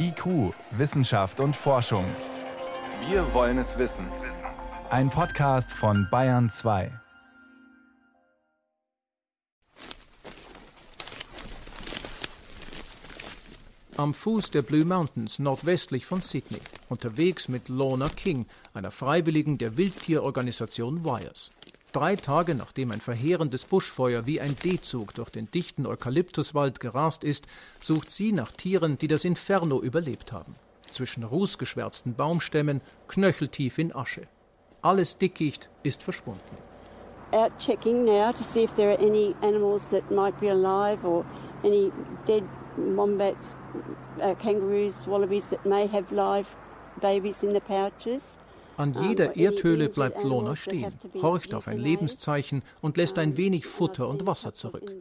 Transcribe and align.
IQ, 0.00 0.54
Wissenschaft 0.70 1.40
und 1.40 1.54
Forschung. 1.54 2.04
Wir 3.08 3.34
wollen 3.34 3.58
es 3.58 3.78
wissen. 3.78 4.06
Ein 4.90 5.10
Podcast 5.10 5.72
von 5.72 6.08
Bayern 6.10 6.48
2. 6.48 6.90
Am 13.98 14.14
Fuß 14.14 14.50
der 14.52 14.62
Blue 14.62 14.84
Mountains 14.84 15.38
nordwestlich 15.38 16.06
von 16.06 16.20
Sydney, 16.20 16.60
unterwegs 16.88 17.48
mit 17.48 17.68
Lorna 17.68 18.08
King, 18.08 18.46
einer 18.72 18.90
Freiwilligen 18.90 19.58
der 19.58 19.76
Wildtierorganisation 19.76 21.04
Wires. 21.04 21.50
Drei 21.98 22.14
Tage 22.14 22.54
nachdem 22.54 22.92
ein 22.92 23.00
verheerendes 23.00 23.64
Buschfeuer 23.64 24.24
wie 24.24 24.40
ein 24.40 24.54
D-Zug 24.54 25.14
durch 25.14 25.30
den 25.30 25.50
dichten 25.50 25.84
Eukalyptuswald 25.84 26.78
gerast 26.78 27.24
ist, 27.24 27.48
sucht 27.80 28.12
sie 28.12 28.30
nach 28.30 28.52
Tieren, 28.52 28.98
die 28.98 29.08
das 29.08 29.24
Inferno 29.24 29.82
überlebt 29.82 30.30
haben. 30.30 30.54
Zwischen 30.88 31.24
rußgeschwärzten 31.24 32.14
Baumstämmen, 32.14 32.82
knöcheltief 33.08 33.78
in 33.78 33.92
Asche. 33.92 34.28
Alles 34.80 35.18
Dickicht 35.18 35.70
ist 35.82 36.04
verschwunden. 36.04 36.38
Out 37.32 37.50
checking 37.58 38.04
now 38.04 38.30
to 38.30 38.44
see 38.44 38.62
if 38.62 38.72
there 38.76 38.92
are 38.92 39.04
any 39.04 39.34
animals 39.42 39.90
that 39.90 40.08
might 40.08 40.38
be 40.38 40.52
alive 40.52 41.04
or 41.04 41.24
any 41.64 41.90
dead 42.28 42.44
wombats, 42.76 43.56
uh, 44.22 44.36
kangaroos, 44.36 45.04
wallabies 45.08 45.50
that 45.50 45.66
may 45.66 45.88
have 45.88 46.14
live 46.14 46.46
babies 47.00 47.42
in 47.42 47.54
the 47.54 47.60
pouches. 47.60 48.38
An 48.78 48.94
jeder 48.94 49.34
Erdhöhle 49.34 49.88
bleibt 49.88 50.22
Lona 50.22 50.54
stehen, 50.54 50.92
horcht 51.20 51.52
auf 51.52 51.66
ein 51.66 51.78
Lebenszeichen 51.78 52.62
und 52.80 52.96
lässt 52.96 53.18
ein 53.18 53.36
wenig 53.36 53.66
Futter 53.66 54.08
und 54.08 54.24
Wasser 54.24 54.54
zurück. 54.54 54.94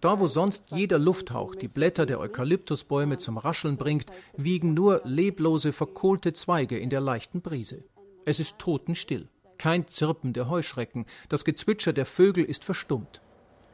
Da, 0.00 0.18
wo 0.18 0.26
sonst 0.26 0.72
jeder 0.72 0.98
Lufthauch 0.98 1.54
die 1.54 1.68
Blätter 1.68 2.04
der 2.04 2.18
Eukalyptusbäume 2.18 3.18
zum 3.18 3.38
Rascheln 3.38 3.76
bringt, 3.76 4.06
wiegen 4.36 4.74
nur 4.74 5.02
leblose, 5.04 5.72
verkohlte 5.72 6.32
Zweige 6.32 6.76
in 6.76 6.90
der 6.90 7.00
leichten 7.00 7.42
Brise. 7.42 7.84
Es 8.24 8.40
ist 8.40 8.58
totenstill. 8.58 9.28
Kein 9.56 9.86
Zirpen 9.86 10.32
der 10.32 10.50
Heuschrecken, 10.50 11.06
das 11.28 11.44
Gezwitscher 11.44 11.92
der 11.92 12.06
Vögel 12.06 12.44
ist 12.44 12.64
verstummt. 12.64 13.22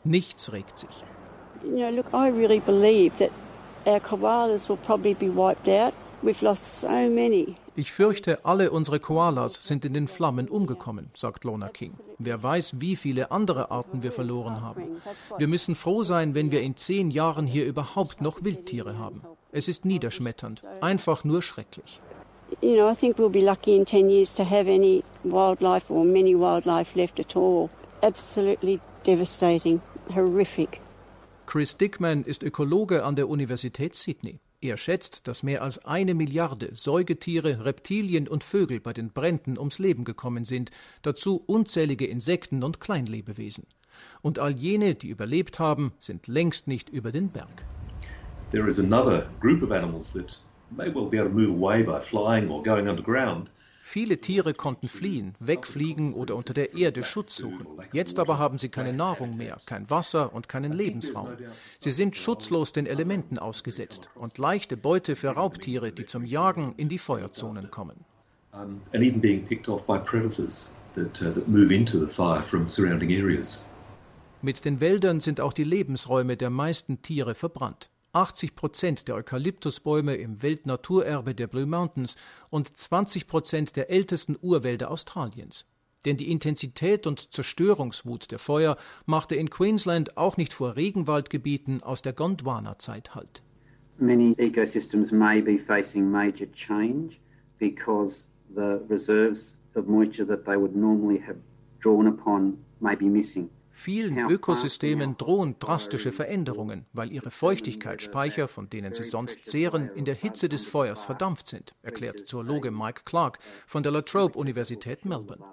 Nichts 0.05 0.53
regt 0.53 0.77
sich. 0.77 1.05
You 1.65 1.71
know, 1.71 1.91
look, 1.91 2.13
I 2.13 2.29
really 2.29 2.61
believe 2.61 3.17
that 3.19 3.31
our 3.87 3.99
koalas 3.99 4.69
will 4.69 4.77
probably 4.77 5.15
be 5.15 5.35
wiped 5.35 5.67
out. 5.67 5.95
Ich 7.77 7.93
fürchte, 7.93 8.45
alle 8.45 8.71
unsere 8.71 8.99
Koalas 8.99 9.55
sind 9.55 9.85
in 9.85 9.95
den 9.95 10.09
Flammen 10.09 10.49
umgekommen, 10.49 11.11
sagt 11.15 11.45
Lona 11.45 11.69
King. 11.69 11.95
Wer 12.19 12.43
weiß, 12.43 12.81
wie 12.81 12.97
viele 12.97 13.31
andere 13.31 13.71
Arten 13.71 14.03
wir 14.03 14.11
verloren 14.11 14.61
haben. 14.61 14.83
Wir 15.39 15.47
müssen 15.47 15.77
froh 15.77 16.03
sein, 16.03 16.35
wenn 16.35 16.51
wir 16.51 16.61
in 16.61 16.77
zehn 16.77 17.11
Jahren 17.11 17.47
hier 17.47 17.67
überhaupt 17.67 18.21
noch 18.21 18.43
Wildtiere 18.43 18.99
haben. 18.99 19.23
Es 19.53 19.69
ist 19.69 19.85
niederschmetternd, 19.85 20.63
einfach 20.81 21.23
nur 21.25 21.41
schrecklich. 21.41 22.01
You 22.61 22.75
know, 22.75 22.91
I 22.91 22.95
think 22.95 23.19
we'll 23.19 23.29
be 23.29 23.41
lucky 23.41 23.77
in 23.77 23.85
10 23.85 24.09
years 24.09 24.35
to 24.35 24.43
have 24.43 24.69
any 24.69 25.05
wildlife 25.23 25.93
or 25.93 26.05
many 26.05 26.35
wildlife 26.35 26.99
left 26.99 27.21
at 27.21 27.37
all. 27.37 27.69
Absolutely 28.03 28.81
devastating, 29.05 29.81
horrific. 30.15 30.81
Chris 31.49 31.79
Dickman 31.79 32.25
ist 32.25 32.43
Ökologe 32.43 33.07
an 33.07 33.17
der 33.17 33.27
Universität 33.27 33.95
Sydney. 33.95 34.39
Er 34.61 34.77
schätzt, 34.77 35.27
dass 35.27 35.43
mehr 35.43 35.63
als 35.63 35.83
eine 35.83 36.13
Milliarde 36.13 36.75
Säugetiere, 36.75 37.65
Reptilien 37.65 38.29
und 38.29 38.45
Vögel 38.45 38.81
bei 38.81 38.93
den 38.93 39.15
Bränden 39.15 39.57
ums 39.59 39.79
Leben 39.79 40.05
gekommen 40.05 40.45
sind, 40.45 40.71
dazu 41.01 41.43
unzählige 41.47 42.05
Insekten 42.05 42.63
und 42.63 42.81
Kleinlebewesen. 42.81 43.65
Und 44.21 44.39
all 44.39 44.59
jene, 44.59 44.95
die 44.95 45.09
überlebt 45.09 45.59
haben, 45.59 45.95
sind 45.99 46.27
längst 46.27 46.69
nicht 46.69 46.91
über 46.91 47.13
den 47.13 47.31
Berg. 47.31 47.65
There 48.51 48.69
is 48.69 48.79
another 48.79 49.27
group 49.41 49.63
of 49.63 49.73
animals 49.73 50.13
that 50.13 50.39
may 50.77 50.95
well 50.95 51.07
be 51.07 51.19
able 51.19 51.31
to 51.31 51.35
move 51.35 51.57
away 51.57 51.83
by 51.83 51.99
flying 51.99 52.51
or 52.51 52.63
going 52.63 52.91
underground. 52.91 53.51
Viele 53.91 54.21
Tiere 54.21 54.53
konnten 54.53 54.87
fliehen, 54.87 55.35
wegfliegen 55.41 56.13
oder 56.13 56.37
unter 56.37 56.53
der 56.53 56.75
Erde 56.75 57.03
Schutz 57.03 57.37
suchen. 57.37 57.67
Jetzt 57.95 58.19
aber 58.19 58.39
haben 58.39 58.59
sie 58.59 58.69
keine 58.69 58.93
Nahrung 58.93 59.35
mehr, 59.39 59.57
kein 59.65 59.89
Wasser 59.89 60.35
und 60.35 60.47
keinen 60.47 60.73
Lebensraum. 60.73 61.31
Sie 61.79 61.91
sind 61.91 62.15
schutzlos 62.15 62.73
den 62.73 62.85
Elementen 62.85 63.39
ausgesetzt 63.39 64.11
und 64.15 64.37
leichte 64.37 64.77
Beute 64.77 65.17
für 65.17 65.31
Raubtiere, 65.31 65.91
die 65.91 66.05
zum 66.05 66.27
Jagen 66.27 66.75
in 66.77 66.91
die 66.91 66.99
Feuerzonen 66.99 67.71
kommen. 67.71 68.05
Um, 68.53 68.83
and 68.93 69.03
even 69.03 69.23
being 69.23 69.47
picked 69.47 69.71
off 69.71 69.87
by 69.87 69.99
predators 69.99 70.75
that, 70.95 71.23
uh, 71.23 71.33
that 71.33 71.49
move 71.49 71.75
into 71.75 71.99
the 71.99 72.13
fire 72.13 72.43
from 72.43 72.69
surrounding 72.69 73.11
areas. 73.11 73.65
Mit 74.43 74.67
den 74.67 74.83
Wäldern 74.83 75.21
sind 75.21 75.41
auch 75.41 75.55
die 75.55 75.65
Lebensräume 75.65 76.37
der 76.37 76.51
meisten 76.51 77.01
Tiere 77.01 77.35
verbrannt. 77.35 77.89
80 78.19 78.57
Prozent 78.57 79.07
der 79.07 79.15
Eukalyptusbäume 79.15 80.17
im 80.17 80.43
Weltnaturerbe 80.43 81.37
der 81.37 81.47
Blue 81.47 81.67
Mountains 81.67 82.17
und 82.51 82.77
20 82.77 83.29
Prozent 83.29 83.77
der 83.77 83.91
ältesten 83.91 84.37
Urwälder 84.43 84.91
Australiens. 84.91 85.67
Denn 86.05 86.17
die 86.17 86.33
Intensität 86.33 87.07
und 87.07 87.33
Zerstörungswut 87.33 88.33
der 88.33 88.41
Feuer 88.41 88.77
machte 89.07 89.37
in 89.37 89.51
Queensland 89.51 90.17
auch 90.17 90.37
nicht 90.37 90.53
vor 90.53 90.75
Regenwaldgebieten 90.75 91.85
aus 91.85 92.03
der 92.03 92.13
Gondwana-Zeit 92.13 93.15
Halt. 93.15 93.41
Many 94.01 94.35
ecosystems 94.39 95.13
may 95.13 95.41
be 95.41 95.59
facing 95.59 96.11
major 96.11 96.49
change 96.53 97.21
because 97.61 98.27
the 98.53 98.81
reserves 98.89 99.57
of 99.77 99.87
moisture 99.87 100.27
that 100.27 100.45
they 100.45 100.57
would 100.57 100.75
normally 100.75 101.21
have 101.25 101.39
drawn 101.81 102.09
upon 102.09 102.59
may 102.81 102.97
be 102.97 103.07
missing. 103.07 103.49
Vielen 103.81 104.29
Ökosystemen 104.29 105.17
drohen 105.19 105.55
drastische 105.61 106.11
Veränderungen, 106.11 106.87
weil 106.93 107.13
ihre 107.13 107.31
Feuchtigkeitsspeicher, 107.31 108.49
von 108.49 108.69
denen 108.69 108.93
sie 108.93 109.05
sonst 109.05 109.45
zehren, 109.45 109.89
in 109.95 110.05
der 110.05 110.17
Hitze 110.17 110.49
des 110.49 110.67
Feuers 110.67 111.05
verdampft 111.05 111.47
sind, 111.47 111.77
erklärt 111.83 112.27
Zoologe 112.27 112.73
Mike 112.73 113.03
Clark 113.05 113.39
von 113.69 113.85
der 113.85 113.93
La 113.93 114.03
Trobe 114.03 114.37
Universität 114.37 115.05
Melbourne. 115.05 115.45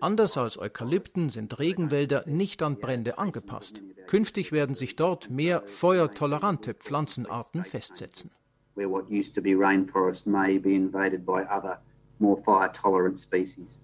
Anders 0.00 0.38
als 0.38 0.58
Eukalypten 0.58 1.28
sind 1.28 1.58
Regenwälder 1.58 2.24
nicht 2.26 2.62
an 2.62 2.78
Brände 2.78 3.18
angepasst. 3.18 3.82
Künftig 4.06 4.52
werden 4.52 4.74
sich 4.74 4.96
dort 4.96 5.28
mehr 5.28 5.62
feuertolerante 5.66 6.72
Pflanzenarten 6.72 7.62
festsetzen. 7.62 8.30
Where 8.74 8.90
what 8.90 9.10
used 9.10 9.34
to 9.34 9.42
be 9.42 9.50
rainforest 9.50 10.26
may 10.26 10.58
be 10.58 10.70
invaded 10.70 11.26
by 11.26 11.42
other 11.54 11.82
more 12.20 12.42
fire 12.42 12.72
tolerant 12.72 13.18
species. 13.20 13.78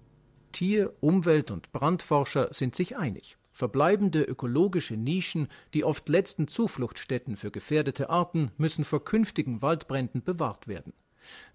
Tier-, 0.51 0.91
Umwelt- 0.99 1.51
und 1.51 1.71
Brandforscher 1.71 2.47
sind 2.51 2.73
sich 2.73 2.97
einig. 2.97 3.37
Verbleibende 3.53 4.23
ökologische 4.23 4.97
Nischen, 4.97 5.47
die 5.73 5.83
oft 5.83 6.09
letzten 6.09 6.47
Zufluchtsstätten 6.47 7.37
für 7.37 7.51
gefährdete 7.51 8.09
Arten, 8.09 8.51
müssen 8.57 8.83
vor 8.83 9.05
künftigen 9.05 9.61
Waldbränden 9.61 10.23
bewahrt 10.23 10.67
werden. 10.67 10.93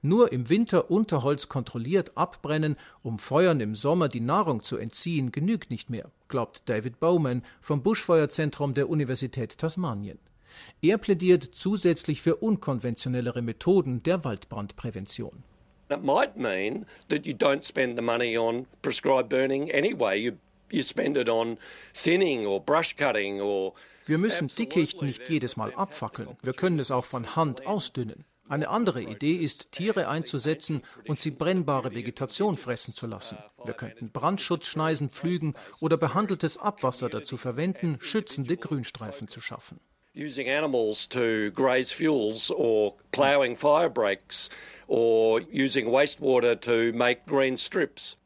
Nur 0.00 0.32
im 0.32 0.48
Winter 0.48 0.91
Unterholz 0.91 1.48
kontrolliert 1.48 2.16
abbrennen, 2.16 2.76
um 3.03 3.19
Feuern 3.19 3.60
im 3.60 3.75
Sommer 3.75 4.08
die 4.08 4.20
Nahrung 4.20 4.62
zu 4.62 4.78
entziehen, 4.78 5.32
genügt 5.32 5.70
nicht 5.70 5.91
mehr, 5.91 6.10
glaubt 6.28 6.62
David 6.69 7.00
Bowman 7.00 7.42
vom 7.60 7.82
Buschfeuerzentrum 7.82 8.75
der 8.75 8.88
Universität 8.88 9.58
Tasmanien. 9.58 10.19
Er 10.81 10.98
plädiert 10.98 11.44
zusätzlich 11.44 12.22
für 12.22 12.37
unkonventionellere 12.37 13.42
Methoden 13.42 14.03
der 14.03 14.25
Waldbrandprävention. 14.25 15.44
It 15.91 16.03
might 16.03 16.37
mean 16.37 16.84
that 17.08 17.26
you 17.26 17.32
don't 17.32 17.66
spend 17.66 17.97
the 17.97 18.04
money 18.04 18.37
on 18.37 18.66
prescribed 18.82 19.31
burning 19.31 19.70
anyway. 19.72 20.19
You 20.19 20.32
you 20.71 20.83
spend 20.83 21.17
it 21.17 21.29
on 21.29 21.59
thinning 21.95 22.47
or 22.47 22.61
brush 22.61 22.97
cutting 22.97 23.41
or 23.41 23.75
Wir 24.06 24.19
müssen 24.19 24.49
Dickicht 24.49 25.03
nicht 25.03 25.29
jedes 25.29 25.56
Mal 25.56 25.75
abfackeln. 25.75 26.37
Wir 26.43 26.55
können 26.55 26.79
es 26.79 26.91
auch 26.91 27.05
von 27.05 27.37
Hand 27.37 27.67
ausdünnen. 27.67 28.25
Eine 28.49 28.69
andere 28.71 29.03
Idee 29.03 29.37
ist, 29.37 29.73
Tiere 29.73 30.09
einzusetzen 30.09 30.83
und 31.06 31.21
sie 31.21 31.31
brennbare 31.31 31.95
Vegetation 31.95 32.56
fressen 32.56 32.95
zu 32.95 33.06
lassen. 33.06 33.37
Wir 33.62 33.75
könnten 33.75 34.11
Brandschutzschneisen 34.11 35.11
pflügen 35.11 35.53
oder 35.81 35.99
behandeltes 35.99 36.56
Abwasser 36.56 37.11
dazu 37.11 37.37
verwenden, 37.37 37.99
schützende 38.00 38.56
Grünstreifen 38.56 39.29
zu 39.29 39.43
schaffen. 39.43 39.79
using 40.19 40.49
animals 40.49 41.06
to 41.06 41.50
graze 41.53 41.93
fuels 41.93 42.50
or 42.50 42.95
ploughing 43.12 43.55
fire 43.55 43.89
breaks 43.89 44.50
or 44.88 45.41
using 45.49 45.87
wastewater 45.87 46.61
to 46.61 46.93
make 46.93 47.25
green 47.25 47.56
strips. 47.56 48.17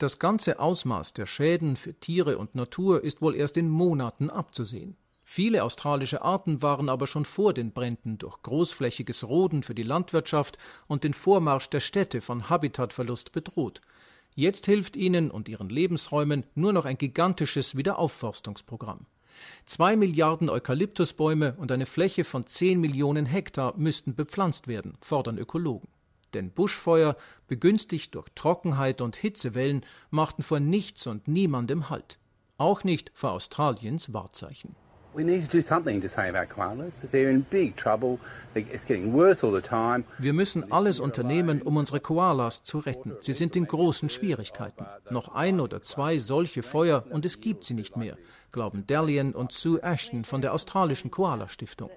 Das 0.00 0.18
ganze 0.18 0.58
Ausmaß 0.58 1.12
der 1.12 1.26
Schäden 1.26 1.76
für 1.76 1.92
Tiere 1.92 2.38
und 2.38 2.54
Natur 2.54 3.04
ist 3.04 3.20
wohl 3.20 3.36
erst 3.36 3.58
in 3.58 3.68
Monaten 3.68 4.30
abzusehen. 4.30 4.96
Viele 5.26 5.62
australische 5.62 6.22
Arten 6.22 6.62
waren 6.62 6.88
aber 6.88 7.06
schon 7.06 7.26
vor 7.26 7.52
den 7.52 7.72
Bränden 7.72 8.16
durch 8.16 8.40
großflächiges 8.40 9.28
Roden 9.28 9.62
für 9.62 9.74
die 9.74 9.82
Landwirtschaft 9.82 10.56
und 10.86 11.04
den 11.04 11.12
Vormarsch 11.12 11.68
der 11.68 11.80
Städte 11.80 12.22
von 12.22 12.48
Habitatverlust 12.48 13.32
bedroht. 13.32 13.82
Jetzt 14.34 14.64
hilft 14.64 14.96
ihnen 14.96 15.30
und 15.30 15.50
ihren 15.50 15.68
Lebensräumen 15.68 16.46
nur 16.54 16.72
noch 16.72 16.86
ein 16.86 16.96
gigantisches 16.96 17.76
Wiederaufforstungsprogramm. 17.76 19.04
Zwei 19.66 19.96
Milliarden 19.96 20.48
Eukalyptusbäume 20.48 21.56
und 21.58 21.70
eine 21.72 21.84
Fläche 21.84 22.24
von 22.24 22.46
zehn 22.46 22.80
Millionen 22.80 23.26
Hektar 23.26 23.76
müssten 23.76 24.14
bepflanzt 24.14 24.66
werden, 24.66 24.96
fordern 25.02 25.36
Ökologen. 25.36 25.88
Denn 26.34 26.50
Buschfeuer, 26.50 27.16
begünstigt 27.48 28.14
durch 28.14 28.28
Trockenheit 28.34 29.00
und 29.00 29.16
Hitzewellen, 29.16 29.84
machten 30.10 30.42
vor 30.42 30.60
nichts 30.60 31.06
und 31.06 31.28
niemandem 31.28 31.90
Halt. 31.90 32.18
Auch 32.58 32.84
nicht 32.84 33.10
vor 33.14 33.32
Australiens 33.32 34.12
Wahrzeichen. 34.12 34.76
Wir 40.18 40.32
müssen 40.32 40.70
alles 40.70 41.00
unternehmen, 41.00 41.62
um 41.62 41.76
unsere 41.76 41.98
Koalas 41.98 42.62
zu 42.62 42.78
retten. 42.78 43.16
Sie 43.20 43.32
sind 43.32 43.56
in 43.56 43.66
großen 43.66 44.08
Schwierigkeiten. 44.08 44.86
Noch 45.10 45.34
ein 45.34 45.58
oder 45.58 45.82
zwei 45.82 46.18
solche 46.18 46.62
Feuer 46.62 47.06
und 47.10 47.24
es 47.24 47.40
gibt 47.40 47.64
sie 47.64 47.74
nicht 47.74 47.96
mehr, 47.96 48.16
glauben 48.52 48.86
Dalian 48.86 49.32
und 49.32 49.50
Sue 49.50 49.82
Ashton 49.82 50.24
von 50.24 50.42
der 50.42 50.54
australischen 50.54 51.10
Koala 51.10 51.48
Stiftung. 51.48 51.90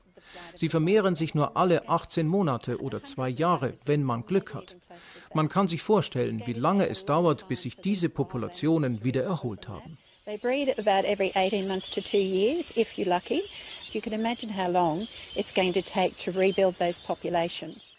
Sie 0.56 0.70
vermehren 0.70 1.16
sich 1.16 1.36
nur 1.36 1.58
alle 1.58 1.88
18 1.90 2.28
Monate 2.28 2.82
oder 2.82 3.04
zwei 3.04 3.30
Jahre, 3.30 3.74
wenn 3.86 4.04
man 4.04 4.26
Glück 4.26 4.54
hat. 4.54 4.76
Man 5.34 5.50
kann 5.50 5.68
sich 5.68 5.82
vorstellen, 5.82 6.44
wie 6.46 6.54
lange 6.54 6.88
es 6.88 7.06
dauert, 7.06 7.48
bis 7.48 7.64
sich 7.64 7.78
diese 7.78 8.10
Populationen 8.10 9.04
wieder 9.04 9.24
erholt 9.24 9.68
haben. 9.68 9.98
They 10.26 10.38
breed 10.38 10.80
about 10.80 11.06
every 11.06 11.32
18 11.36 11.68
months 11.68 11.90
to 11.90 12.02
two 12.02 12.18
years, 12.18 12.72
if 12.78 12.98
you're 12.98 13.10
lucky. 13.10 13.42
You 13.92 14.00
can 14.00 14.14
imagine 14.14 14.50
how 14.50 14.70
long 14.70 15.06
it's 15.36 15.54
going 15.54 15.74
to 15.74 15.82
take 15.82 16.18
to 16.20 16.32
rebuild 16.32 16.78
those 16.80 17.02
populations. 17.02 17.93